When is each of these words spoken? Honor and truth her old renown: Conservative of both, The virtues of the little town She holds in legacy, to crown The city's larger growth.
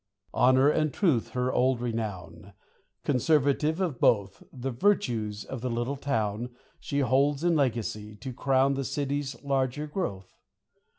Honor 0.33 0.67
and 0.67 0.91
truth 0.91 1.29
her 1.37 1.53
old 1.53 1.79
renown: 1.79 2.53
Conservative 3.03 3.79
of 3.79 3.99
both, 3.99 4.41
The 4.51 4.71
virtues 4.71 5.45
of 5.45 5.61
the 5.61 5.69
little 5.69 5.95
town 5.95 6.49
She 6.79 7.01
holds 7.01 7.43
in 7.43 7.55
legacy, 7.55 8.15
to 8.15 8.33
crown 8.33 8.73
The 8.73 8.83
city's 8.83 9.39
larger 9.43 9.85
growth. 9.85 10.33